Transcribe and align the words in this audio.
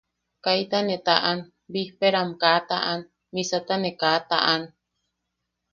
Kaita 0.43 0.79
ne 0.87 0.95
taʼan, 1.05 1.39
bijpeeram 1.71 2.29
kaa 2.41 2.59
taʼan, 2.69 2.99
misata 3.33 3.75
ne 3.79 3.89
kaa 4.01 4.19
taʼan. 4.29 4.61